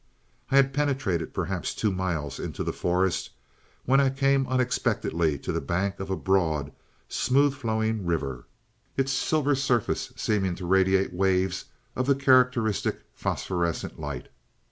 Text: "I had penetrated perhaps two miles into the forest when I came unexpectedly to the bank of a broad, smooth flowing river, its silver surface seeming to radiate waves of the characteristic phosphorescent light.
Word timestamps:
"I 0.49 0.55
had 0.55 0.73
penetrated 0.73 1.31
perhaps 1.31 1.75
two 1.75 1.91
miles 1.91 2.39
into 2.39 2.63
the 2.63 2.73
forest 2.73 3.29
when 3.85 3.99
I 3.99 4.09
came 4.09 4.47
unexpectedly 4.47 5.37
to 5.37 5.51
the 5.51 5.61
bank 5.61 5.99
of 5.99 6.09
a 6.09 6.15
broad, 6.15 6.71
smooth 7.07 7.53
flowing 7.53 8.03
river, 8.07 8.47
its 8.97 9.11
silver 9.11 9.53
surface 9.53 10.11
seeming 10.15 10.55
to 10.55 10.65
radiate 10.65 11.13
waves 11.13 11.65
of 11.95 12.07
the 12.07 12.15
characteristic 12.15 12.99
phosphorescent 13.13 13.99
light. 13.99 14.29